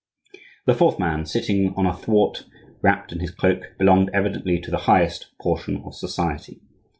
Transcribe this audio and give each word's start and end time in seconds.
The 0.65 0.73
fourth 0.73 0.97
man, 0.97 1.27
sitting 1.27 1.75
on 1.75 1.85
a 1.85 1.95
thwart 1.95 2.45
wrapped 2.81 3.11
in 3.11 3.19
his 3.19 3.29
cloak, 3.29 3.73
belonged, 3.77 4.09
evidently, 4.15 4.59
to 4.59 4.71
the 4.71 4.79
highest 4.89 5.27
portion 5.39 5.83
of 5.85 5.93
society. 5.93 6.59